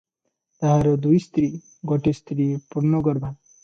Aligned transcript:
ତାହାର 0.63 0.93
ଦୁଇ 1.03 1.21
ସ୍ତ୍ରୀ, 1.27 1.51
ଗୋଟିଏ 1.93 2.19
ସ୍ତ୍ରୀ 2.23 2.53
ପୂର୍ଣ୍ଣଗର୍ଭା। 2.69 3.37